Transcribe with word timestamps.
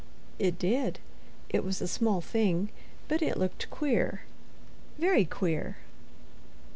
It 0.39 0.57
did. 0.57 0.97
It 1.49 1.63
was 1.63 1.79
a 1.79 1.87
small 1.87 2.21
thing. 2.21 2.69
But 3.07 3.21
it 3.21 3.37
looked 3.37 3.69
queer, 3.69 4.21
Very 4.97 5.25
queer. 5.25 5.77